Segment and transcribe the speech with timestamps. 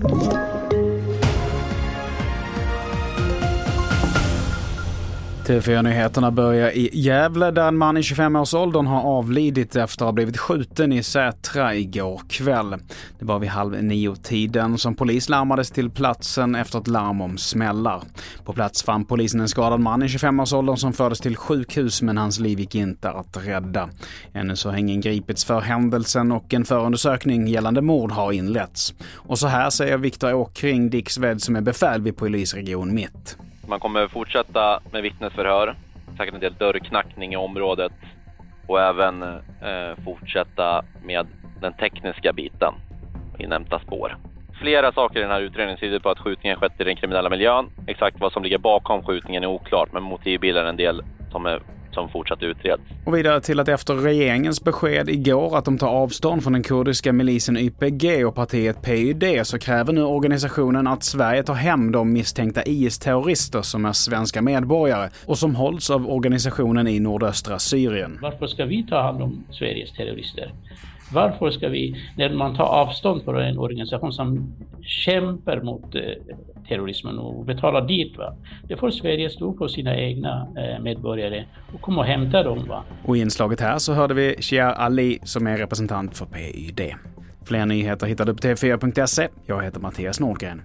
[0.00, 0.57] Thank you.
[5.48, 10.38] TV4-nyheterna börjar i Gävle där en man i 25-årsåldern har avlidit efter att ha blivit
[10.38, 12.76] skjuten i Sätra igår kväll.
[13.18, 18.02] Det var vid halv nio-tiden som polis larmades till platsen efter ett larm om smällar.
[18.44, 22.40] På plats fann polisen en skadad man i 25-årsåldern som fördes till sjukhus men hans
[22.40, 23.88] liv gick inte att rädda.
[24.32, 28.94] Ännu så har ingen gripits för händelsen och en förundersökning gällande mord har inletts.
[29.14, 33.38] Och så här säger Viktor Åkring Dixved som är befäl vid polisregion Mitt.
[33.68, 35.74] Man kommer fortsätta med vittnesförhör,
[36.16, 37.92] säkert en del dörrknackning i området
[38.66, 41.26] och även eh, fortsätta med
[41.60, 42.74] den tekniska biten,
[43.38, 44.16] inhämta spår.
[44.60, 47.66] Flera saker i den här utredningen tyder på att skjutningen skett i den kriminella miljön.
[47.86, 51.60] Exakt vad som ligger bakom skjutningen är oklart, men motivbilden är en del som är
[51.98, 52.82] som fortsatt utreds.
[53.04, 57.12] Och vidare till att efter regeringens besked igår att de tar avstånd från den kurdiska
[57.12, 62.62] milisen YPG och partiet PYD så kräver nu organisationen att Sverige tar hem de misstänkta
[62.62, 68.18] IS-terrorister som är svenska medborgare och som hålls av organisationen i nordöstra Syrien.
[68.22, 70.52] Varför ska vi ta hand om Sveriges terrorister?
[71.12, 76.00] Varför ska vi, när man tar avstånd från en organisation som kämpar mot eh,
[76.68, 78.34] terrorismen och betalar dit, va?
[78.68, 82.64] det får Sverige stå på sina egna eh, medborgare och komma och hämta dem.
[82.68, 82.84] Va?
[83.04, 86.80] Och i inslaget här så hörde vi Shia Ali som är representant för PYD.
[87.44, 89.28] Fler nyheter hittar du på tv4.se.
[89.46, 90.62] Jag heter Mattias Norgren.